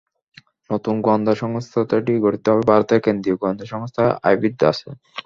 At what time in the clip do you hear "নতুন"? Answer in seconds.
0.69-0.95